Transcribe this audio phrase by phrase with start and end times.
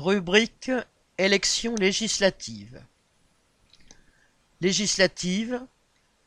[0.00, 0.70] Rubrique
[1.18, 2.80] élections législatives.
[4.60, 5.60] Législative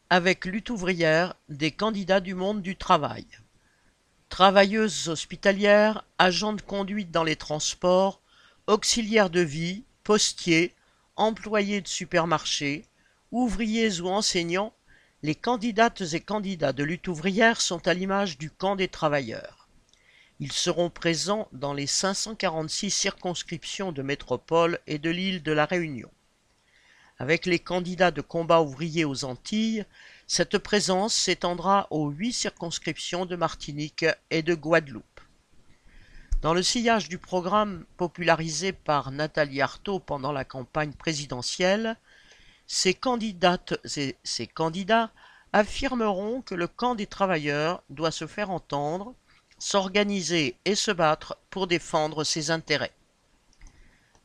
[0.10, 3.26] avec lutte ouvrière des candidats du monde du travail.
[4.28, 8.20] Travailleuses hospitalières, agents de conduite dans les transports,
[8.68, 10.76] auxiliaires de vie, postiers,
[11.16, 12.84] employés de supermarchés,
[13.32, 14.74] ouvriers ou enseignants,
[15.24, 19.61] les candidates et candidats de lutte ouvrière sont à l'image du camp des travailleurs.
[20.42, 26.10] Ils seront présents dans les 546 circonscriptions de métropole et de l'île de la Réunion.
[27.20, 29.86] Avec les candidats de combat ouvrier aux Antilles,
[30.26, 35.22] cette présence s'étendra aux huit circonscriptions de Martinique et de Guadeloupe.
[36.42, 41.98] Dans le sillage du programme popularisé par Nathalie Arthaud pendant la campagne présidentielle,
[42.66, 45.12] ces candidates et ces candidats
[45.54, 49.14] affirmeront que le camp des travailleurs doit se faire entendre
[49.62, 52.94] s'organiser et se battre pour défendre ses intérêts.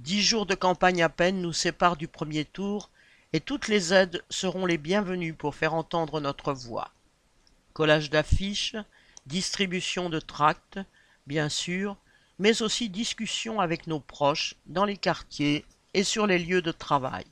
[0.01, 2.89] Dix jours de campagne à peine nous séparent du premier tour
[3.35, 6.91] et toutes les aides seront les bienvenues pour faire entendre notre voix.
[7.75, 8.77] Collage d'affiches,
[9.27, 10.81] distribution de tracts,
[11.27, 11.99] bien sûr,
[12.39, 17.27] mais aussi discussion avec nos proches dans les quartiers et sur les lieux de travail.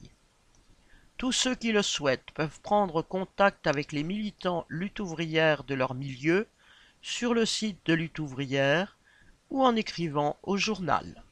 [1.16, 5.94] Tous ceux qui le souhaitent peuvent prendre contact avec les militants lutte ouvrière de leur
[5.94, 6.46] milieu
[7.04, 8.96] sur le site de Lutte ouvrière
[9.50, 11.23] ou en écrivant au journal.